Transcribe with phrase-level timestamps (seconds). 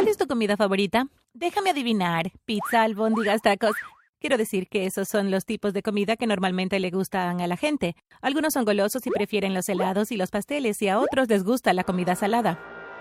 [0.00, 1.08] ¿Cuál es tu comida favorita?
[1.34, 2.32] Déjame adivinar.
[2.46, 3.74] Pizza, albóndigas, tacos.
[4.18, 7.58] Quiero decir que esos son los tipos de comida que normalmente le gustan a la
[7.58, 7.94] gente.
[8.22, 11.74] Algunos son golosos y prefieren los helados y los pasteles y a otros les gusta
[11.74, 12.58] la comida salada.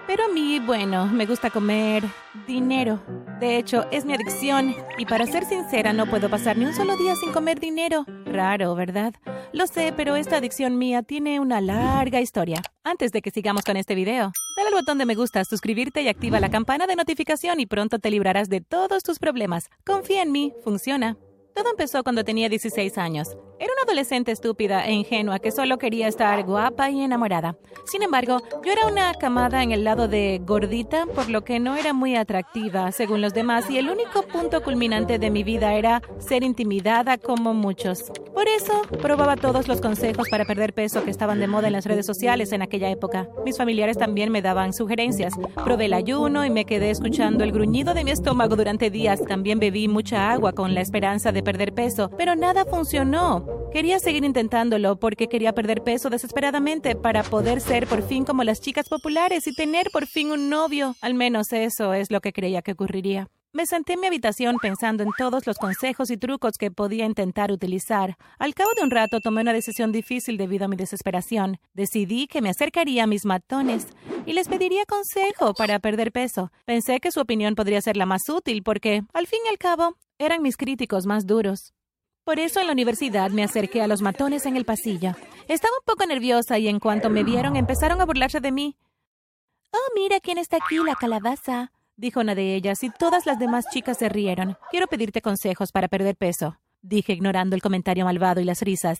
[0.08, 2.04] Pero a mí, bueno, me gusta comer
[2.46, 3.02] dinero.
[3.40, 4.76] De hecho, es mi adicción.
[4.98, 8.04] Y para ser sincera, no puedo pasar ni un solo día sin comer dinero.
[8.26, 9.14] Raro, ¿verdad?
[9.52, 12.62] Lo sé, pero esta adicción mía tiene una larga historia.
[12.84, 16.08] Antes de que sigamos con este video, dale al botón de me gusta, suscribirte y
[16.08, 19.70] activa la campana de notificación y pronto te librarás de todos tus problemas.
[19.86, 21.18] Confía en mí, funciona.
[21.56, 23.36] Todo empezó cuando tenía 16 años.
[23.62, 27.58] Era una adolescente estúpida e ingenua que solo quería estar guapa y enamorada.
[27.86, 31.76] Sin embargo, yo era una camada en el lado de gordita, por lo que no
[31.76, 36.02] era muy atractiva, según los demás, y el único punto culminante de mi vida era
[36.20, 38.10] ser intimidada como muchos.
[38.34, 41.86] Por eso, probaba todos los consejos para perder peso que estaban de moda en las
[41.86, 43.28] redes sociales en aquella época.
[43.44, 45.34] Mis familiares también me daban sugerencias.
[45.66, 49.22] Probé el ayuno y me quedé escuchando el gruñido de mi estómago durante días.
[49.26, 53.49] También bebí mucha agua con la esperanza de perder peso, pero nada funcionó.
[53.72, 58.62] Quería seguir intentándolo porque quería perder peso desesperadamente para poder ser por fin como las
[58.62, 60.96] chicas populares y tener por fin un novio.
[61.02, 63.28] Al menos eso es lo que creía que ocurriría.
[63.52, 67.52] Me senté en mi habitación pensando en todos los consejos y trucos que podía intentar
[67.52, 68.16] utilizar.
[68.38, 71.58] Al cabo de un rato tomé una decisión difícil debido a mi desesperación.
[71.74, 73.88] Decidí que me acercaría a mis matones
[74.28, 76.52] y les pediría consejo para perder peso.
[76.66, 79.96] Pensé que su opinión podría ser la más útil porque, al fin y al cabo,
[80.20, 81.74] eran mis críticos más duros.
[82.30, 85.14] Por eso en la universidad me acerqué a los matones en el pasillo.
[85.48, 88.78] Estaba un poco nerviosa y en cuanto me vieron empezaron a burlarse de mí.
[89.72, 93.66] Oh, mira quién está aquí, la calabaza, dijo una de ellas, y todas las demás
[93.72, 94.58] chicas se rieron.
[94.70, 99.00] Quiero pedirte consejos para perder peso, dije ignorando el comentario malvado y las risas.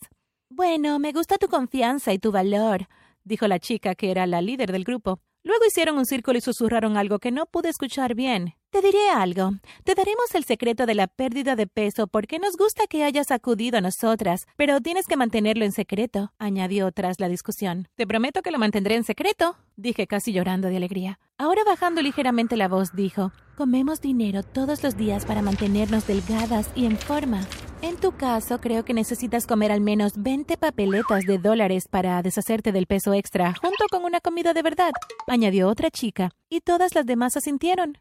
[0.50, 2.88] Bueno, me gusta tu confianza y tu valor,
[3.24, 5.20] dijo la chica que era la líder del grupo.
[5.44, 8.56] Luego hicieron un círculo y susurraron algo que no pude escuchar bien.
[8.72, 9.54] Te diré algo.
[9.84, 13.80] Te daremos el secreto de la pérdida de peso porque nos gusta que hayas acudido
[13.80, 17.88] a nosotras, pero tienes que mantenerlo en secreto, añadió tras la discusión.
[17.96, 21.20] Te prometo que lo mantendré en secreto, dije casi llorando de alegría.
[21.40, 26.86] Ahora bajando ligeramente la voz, dijo, Comemos dinero todos los días para mantenernos delgadas y
[26.86, 27.42] en forma.
[27.82, 32.72] En tu caso, creo que necesitas comer al menos 20 papeletas de dólares para deshacerte
[32.72, 34.92] del peso extra, junto con una comida de verdad,
[35.26, 37.98] añadió otra chica, y todas las demás asintieron.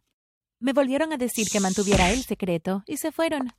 [0.60, 3.52] Me volvieron a decir que mantuviera el secreto, y se fueron.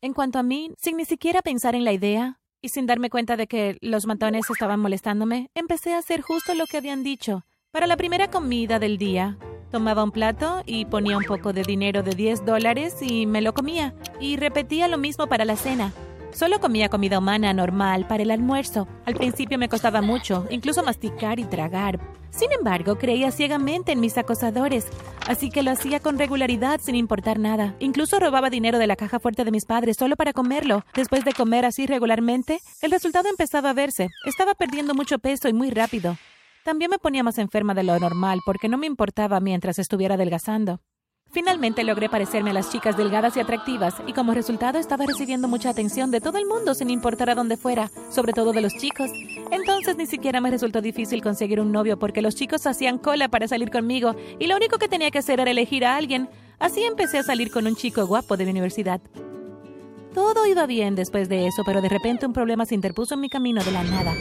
[0.00, 3.36] En cuanto a mí, sin ni siquiera pensar en la idea, y sin darme cuenta
[3.36, 7.44] de que los matones estaban molestándome, empecé a hacer justo lo que habían dicho.
[7.70, 9.38] Para la primera comida del día,
[9.70, 13.52] Tomaba un plato y ponía un poco de dinero de 10 dólares y me lo
[13.52, 13.94] comía.
[14.20, 15.92] Y repetía lo mismo para la cena.
[16.36, 18.86] Solo comía comida humana normal para el almuerzo.
[19.06, 21.98] Al principio me costaba mucho, incluso masticar y tragar.
[22.28, 24.86] Sin embargo, creía ciegamente en mis acosadores,
[25.26, 27.74] así que lo hacía con regularidad sin importar nada.
[27.78, 30.84] Incluso robaba dinero de la caja fuerte de mis padres solo para comerlo.
[30.94, 34.10] Después de comer así regularmente, el resultado empezaba a verse.
[34.26, 36.18] Estaba perdiendo mucho peso y muy rápido.
[36.64, 40.80] También me ponía más enferma de lo normal porque no me importaba mientras estuviera adelgazando.
[41.30, 45.68] Finalmente logré parecerme a las chicas delgadas y atractivas, y como resultado estaba recibiendo mucha
[45.68, 49.10] atención de todo el mundo sin importar a dónde fuera, sobre todo de los chicos.
[49.50, 53.48] Entonces ni siquiera me resultó difícil conseguir un novio porque los chicos hacían cola para
[53.48, 56.30] salir conmigo, y lo único que tenía que hacer era elegir a alguien.
[56.58, 59.00] Así empecé a salir con un chico guapo de mi universidad.
[60.14, 63.28] Todo iba bien después de eso, pero de repente un problema se interpuso en mi
[63.28, 64.14] camino de la nada.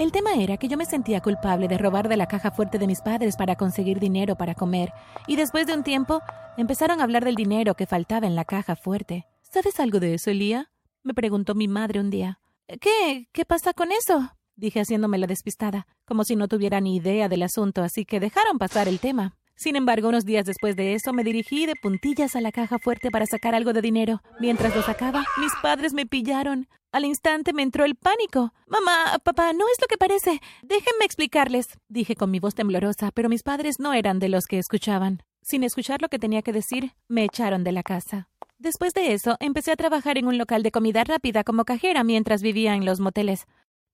[0.00, 2.86] El tema era que yo me sentía culpable de robar de la caja fuerte de
[2.86, 4.94] mis padres para conseguir dinero para comer,
[5.26, 6.22] y después de un tiempo
[6.56, 9.26] empezaron a hablar del dinero que faltaba en la caja fuerte.
[9.42, 10.70] ¿Sabes algo de eso, Elía?
[11.02, 12.40] me preguntó mi madre un día.
[12.80, 13.28] ¿Qué?
[13.30, 14.32] ¿Qué pasa con eso?
[14.56, 18.56] dije haciéndome la despistada, como si no tuviera ni idea del asunto, así que dejaron
[18.56, 19.36] pasar el tema.
[19.60, 23.10] Sin embargo, unos días después de eso, me dirigí de puntillas a la caja fuerte
[23.10, 24.22] para sacar algo de dinero.
[24.40, 26.66] Mientras lo sacaba, mis padres me pillaron.
[26.92, 28.54] Al instante me entró el pánico.
[28.66, 30.40] Mamá, papá, no es lo que parece.
[30.62, 34.58] Déjenme explicarles, dije con mi voz temblorosa, pero mis padres no eran de los que
[34.58, 35.24] escuchaban.
[35.42, 38.30] Sin escuchar lo que tenía que decir, me echaron de la casa.
[38.56, 42.40] Después de eso, empecé a trabajar en un local de comida rápida como cajera mientras
[42.40, 43.46] vivía en los moteles.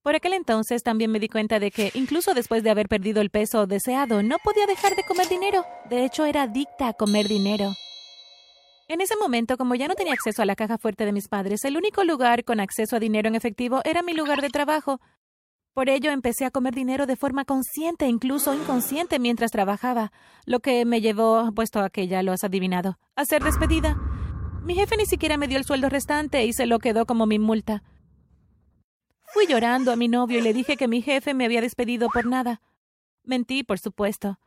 [0.06, 3.30] Por aquel entonces también me di cuenta de que, incluso después de haber perdido el
[3.30, 5.64] peso deseado, no podía dejar de comer dinero.
[5.90, 7.72] De hecho, era adicta a comer dinero.
[8.86, 11.64] En ese momento, como ya no tenía acceso a la caja fuerte de mis padres,
[11.64, 15.00] el único lugar con acceso a dinero en efectivo era mi lugar de trabajo.
[15.74, 20.12] Por ello empecé a comer dinero de forma consciente, incluso inconsciente, mientras trabajaba,
[20.44, 23.96] lo que me llevó, puesto a que ya lo has adivinado, a ser despedida.
[24.62, 27.40] Mi jefe ni siquiera me dio el sueldo restante y se lo quedó como mi
[27.40, 27.82] multa.
[29.36, 32.24] Fui llorando a mi novio y le dije que mi jefe me había despedido por
[32.24, 32.62] nada.
[33.22, 34.38] Mentí, por supuesto.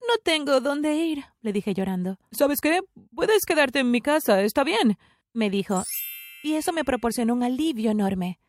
[0.00, 2.16] No tengo dónde ir, le dije llorando.
[2.30, 2.80] ¿Sabes qué?
[3.14, 4.96] Puedes quedarte en mi casa, está bien,
[5.34, 5.82] me dijo.
[6.42, 8.40] Y eso me proporcionó un alivio enorme.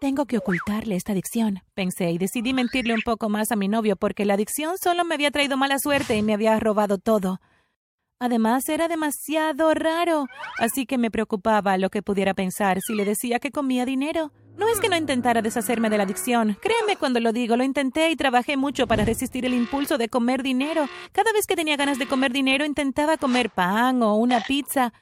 [0.00, 3.96] Tengo que ocultarle esta adicción, pensé, y decidí mentirle un poco más a mi novio
[3.96, 7.40] porque la adicción solo me había traído mala suerte y me había robado todo.
[8.18, 10.26] Además, era demasiado raro,
[10.58, 14.32] así que me preocupaba lo que pudiera pensar si le decía que comía dinero.
[14.56, 16.56] No es que no intentara deshacerme de la adicción.
[16.62, 20.42] Créeme cuando lo digo, lo intenté y trabajé mucho para resistir el impulso de comer
[20.42, 20.88] dinero.
[21.12, 24.94] Cada vez que tenía ganas de comer dinero intentaba comer pan o una pizza.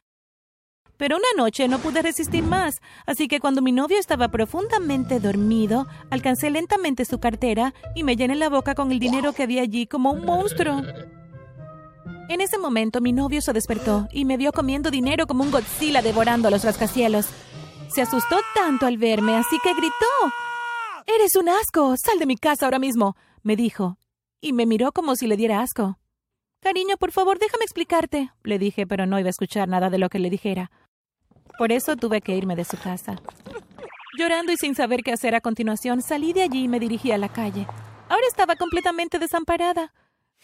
[0.97, 5.87] Pero una noche no pude resistir más, así que cuando mi novio estaba profundamente dormido,
[6.11, 9.87] alcancé lentamente su cartera y me llené la boca con el dinero que había allí
[9.87, 10.83] como un monstruo.
[12.29, 16.01] En ese momento mi novio se despertó y me vio comiendo dinero como un Godzilla
[16.01, 17.27] devorando los rascacielos.
[17.89, 19.95] Se asustó tanto al verme, así que gritó.
[21.07, 21.95] Eres un asco.
[21.97, 23.99] Sal de mi casa ahora mismo, me dijo,
[24.41, 25.99] y me miró como si le diera asco.
[26.61, 30.09] Cariño, por favor, déjame explicarte, le dije, pero no iba a escuchar nada de lo
[30.09, 30.71] que le dijera.
[31.59, 33.21] Por eso tuve que irme de su casa.
[34.19, 37.19] Llorando y sin saber qué hacer a continuación, salí de allí y me dirigí a
[37.19, 37.67] la calle.
[38.09, 39.93] Ahora estaba completamente desamparada.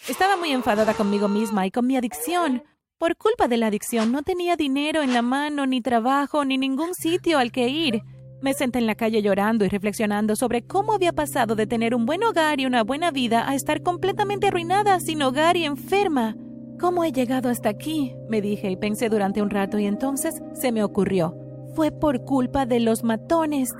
[0.08, 2.62] Estaba muy enfadada conmigo misma y con mi adicción.
[2.99, 6.94] Por culpa de la adicción no tenía dinero en la mano, ni trabajo, ni ningún
[6.94, 8.02] sitio al que ir.
[8.41, 12.06] Me senté en la calle llorando y reflexionando sobre cómo había pasado de tener un
[12.06, 16.35] buen hogar y una buena vida a estar completamente arruinada, sin hogar y enferma.
[16.81, 18.14] ¿Cómo he llegado hasta aquí?
[18.31, 21.37] me dije y pensé durante un rato y entonces se me ocurrió.
[21.75, 23.75] Fue por culpa de los matones.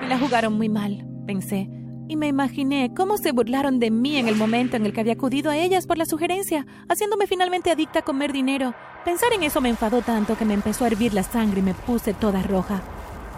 [0.00, 1.70] Me la jugaron muy mal, pensé,
[2.10, 5.12] y me imaginé cómo se burlaron de mí en el momento en el que había
[5.12, 8.74] acudido a ellas por la sugerencia, haciéndome finalmente adicta a comer dinero.
[9.04, 11.72] Pensar en eso me enfadó tanto que me empezó a hervir la sangre y me
[11.72, 12.82] puse toda roja.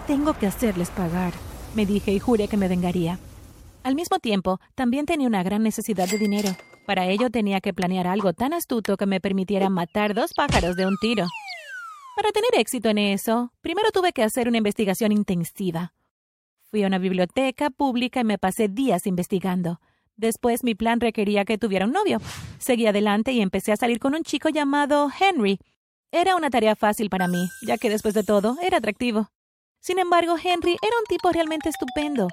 [0.06, 1.34] Tengo que hacerles pagar,
[1.74, 3.18] me dije y juré que me vengaría.
[3.82, 6.48] Al mismo tiempo, también tenía una gran necesidad de dinero.
[6.86, 10.86] Para ello tenía que planear algo tan astuto que me permitiera matar dos pájaros de
[10.86, 11.26] un tiro.
[12.16, 15.92] Para tener éxito en eso, primero tuve que hacer una investigación intensiva.
[16.72, 19.78] Fui a una biblioteca pública y me pasé días investigando.
[20.16, 22.18] Después mi plan requería que tuviera un novio.
[22.58, 25.58] Seguí adelante y empecé a salir con un chico llamado Henry.
[26.12, 29.28] Era una tarea fácil para mí, ya que después de todo era atractivo.
[29.80, 32.28] Sin embargo, Henry era un tipo realmente estupendo.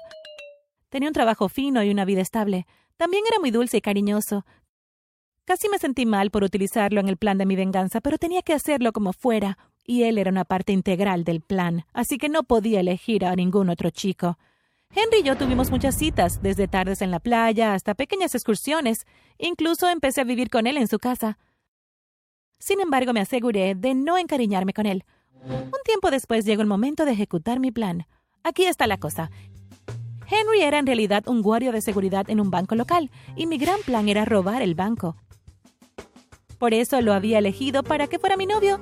[0.88, 2.66] Tenía un trabajo fino y una vida estable.
[2.96, 4.46] También era muy dulce y cariñoso.
[5.44, 8.54] Casi me sentí mal por utilizarlo en el plan de mi venganza, pero tenía que
[8.54, 12.80] hacerlo como fuera, y él era una parte integral del plan, así que no podía
[12.80, 14.38] elegir a ningún otro chico.
[14.92, 19.06] Henry y yo tuvimos muchas citas, desde tardes en la playa hasta pequeñas excursiones.
[19.38, 21.38] Incluso empecé a vivir con él en su casa.
[22.58, 25.04] Sin embargo, me aseguré de no encariñarme con él.
[25.44, 28.06] Un tiempo después llegó el momento de ejecutar mi plan.
[28.42, 29.30] Aquí está la cosa.
[30.28, 33.80] Henry era en realidad un guardia de seguridad en un banco local, y mi gran
[33.82, 35.16] plan era robar el banco.
[36.58, 38.80] Por eso lo había elegido para que fuera mi novio.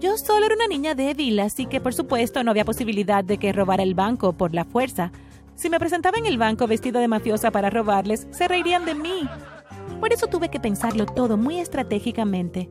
[0.00, 3.52] Yo solo era una niña débil, así que por supuesto no había posibilidad de que
[3.52, 5.10] robara el banco por la fuerza.
[5.56, 9.28] Si me presentaba en el banco vestido de mafiosa para robarles, se reirían de mí.
[9.98, 12.70] Por eso tuve que pensarlo todo muy estratégicamente.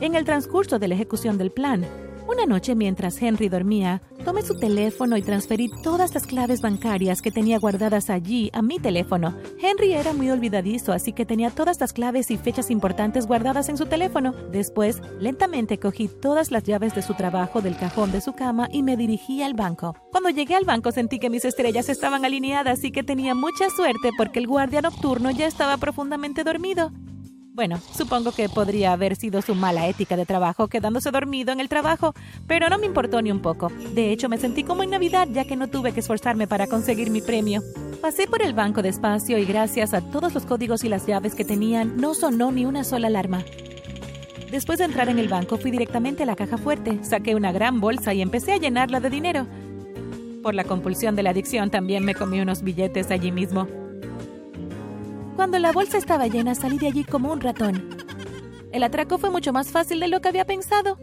[0.00, 1.84] En el transcurso de la ejecución del plan,
[2.32, 7.30] una noche mientras Henry dormía, tomé su teléfono y transferí todas las claves bancarias que
[7.30, 9.36] tenía guardadas allí a mi teléfono.
[9.60, 13.76] Henry era muy olvidadizo, así que tenía todas las claves y fechas importantes guardadas en
[13.76, 14.32] su teléfono.
[14.50, 18.82] Después, lentamente cogí todas las llaves de su trabajo del cajón de su cama y
[18.82, 19.94] me dirigí al banco.
[20.10, 24.10] Cuando llegué al banco sentí que mis estrellas estaban alineadas y que tenía mucha suerte
[24.16, 26.92] porque el guardia nocturno ya estaba profundamente dormido.
[27.54, 31.68] Bueno, supongo que podría haber sido su mala ética de trabajo quedándose dormido en el
[31.68, 32.14] trabajo,
[32.46, 33.70] pero no me importó ni un poco.
[33.94, 37.10] De hecho, me sentí como en Navidad ya que no tuve que esforzarme para conseguir
[37.10, 37.62] mi premio.
[38.00, 41.44] Pasé por el banco despacio y gracias a todos los códigos y las llaves que
[41.44, 43.44] tenían, no sonó ni una sola alarma.
[44.50, 47.80] Después de entrar en el banco, fui directamente a la caja fuerte, saqué una gran
[47.80, 49.46] bolsa y empecé a llenarla de dinero.
[50.42, 53.81] Por la compulsión de la adicción también me comí unos billetes allí mismo.
[55.36, 57.88] Cuando la bolsa estaba llena, salí de allí como un ratón.
[58.72, 60.98] El atraco fue mucho más fácil de lo que había pensado.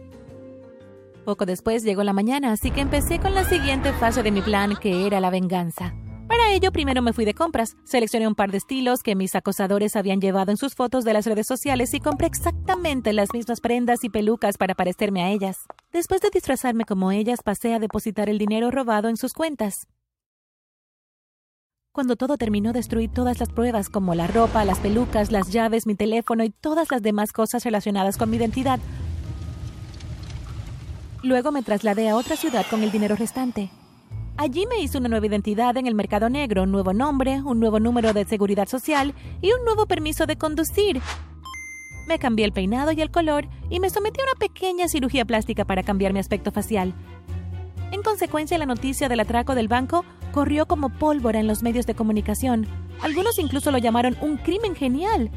[1.24, 4.74] Poco después llegó la mañana, así que empecé con la siguiente fase de mi plan,
[4.80, 5.94] que era la venganza.
[6.26, 7.76] Para ello, primero me fui de compras.
[7.84, 11.26] Seleccioné un par de estilos que mis acosadores habían llevado en sus fotos de las
[11.26, 15.66] redes sociales y compré exactamente las mismas prendas y pelucas para parecerme a ellas.
[15.92, 19.88] Después de disfrazarme como ellas, pasé a depositar el dinero robado en sus cuentas.
[22.00, 25.94] Cuando todo terminó, destruí todas las pruebas, como la ropa, las pelucas, las llaves, mi
[25.94, 28.80] teléfono y todas las demás cosas relacionadas con mi identidad.
[31.22, 33.68] Luego me trasladé a otra ciudad con el dinero restante.
[34.38, 37.78] Allí me hice una nueva identidad en el mercado negro, un nuevo nombre, un nuevo
[37.78, 41.02] número de seguridad social y un nuevo permiso de conducir.
[42.08, 45.66] Me cambié el peinado y el color y me sometí a una pequeña cirugía plástica
[45.66, 46.94] para cambiar mi aspecto facial.
[47.92, 51.94] En consecuencia, la noticia del atraco del banco corrió como pólvora en los medios de
[51.94, 52.66] comunicación.
[53.02, 55.30] Algunos incluso lo llamaron un crimen genial.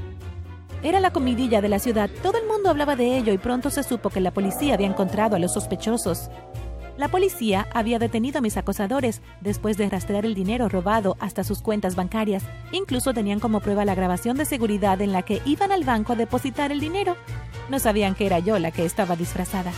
[0.83, 3.83] Era la comidilla de la ciudad, todo el mundo hablaba de ello y pronto se
[3.83, 6.29] supo que la policía había encontrado a los sospechosos.
[6.97, 11.61] La policía había detenido a mis acosadores después de rastrear el dinero robado hasta sus
[11.61, 12.43] cuentas bancarias.
[12.71, 16.15] Incluso tenían como prueba la grabación de seguridad en la que iban al banco a
[16.15, 17.17] depositar el dinero.
[17.69, 19.71] No sabían que era yo la que estaba disfrazada.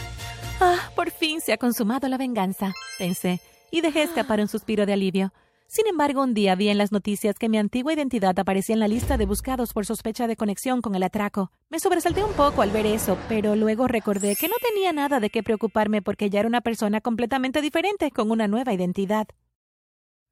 [0.59, 3.39] Ah, por fin se ha consumado la venganza, pensé,
[3.75, 5.33] y dejé escapar un suspiro de alivio.
[5.67, 8.87] Sin embargo, un día vi en las noticias que mi antigua identidad aparecía en la
[8.87, 11.51] lista de buscados por sospecha de conexión con el atraco.
[11.69, 15.29] Me sobresalté un poco al ver eso, pero luego recordé que no tenía nada de
[15.29, 19.27] qué preocuparme porque ya era una persona completamente diferente, con una nueva identidad.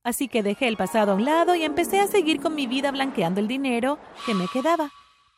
[0.06, 2.92] Así que dejé el pasado a un lado y empecé a seguir con mi vida
[2.92, 4.90] blanqueando el dinero que me quedaba.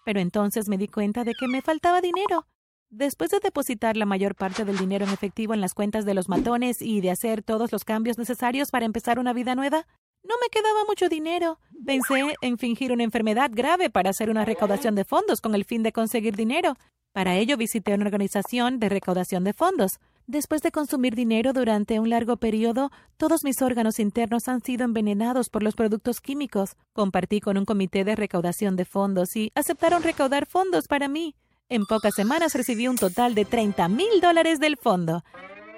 [0.06, 2.46] Pero entonces me di cuenta de que me faltaba dinero.
[2.90, 6.30] Después de depositar la mayor parte del dinero en efectivo en las cuentas de los
[6.30, 9.86] matones y de hacer todos los cambios necesarios para empezar una vida nueva,
[10.24, 11.60] no me quedaba mucho dinero.
[11.86, 15.84] Pensé en fingir una enfermedad grave para hacer una recaudación de fondos con el fin
[15.84, 16.76] de conseguir dinero.
[17.14, 20.00] Para ello visité una organización de recaudación de fondos.
[20.28, 25.50] Después de consumir dinero durante un largo periodo, todos mis órganos internos han sido envenenados
[25.50, 26.76] por los productos químicos.
[26.94, 31.36] Compartí con un comité de recaudación de fondos y aceptaron recaudar fondos para mí.
[31.68, 35.24] En pocas semanas recibí un total de 30 mil dólares del fondo.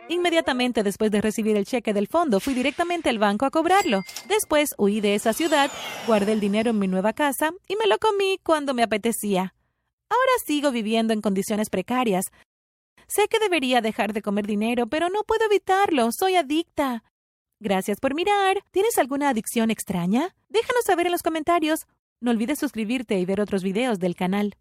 [0.09, 4.03] Inmediatamente después de recibir el cheque del fondo, fui directamente al banco a cobrarlo.
[4.27, 5.71] Después huí de esa ciudad,
[6.05, 9.53] guardé el dinero en mi nueva casa y me lo comí cuando me apetecía.
[10.09, 12.25] Ahora sigo viviendo en condiciones precarias.
[13.07, 16.09] Sé que debería dejar de comer dinero, pero no puedo evitarlo.
[16.11, 17.05] Soy adicta.
[17.61, 18.61] Gracias por mirar.
[18.71, 20.35] ¿Tienes alguna adicción extraña?
[20.49, 21.87] Déjanos saber en los comentarios.
[22.19, 24.57] No olvides suscribirte y ver otros videos del canal.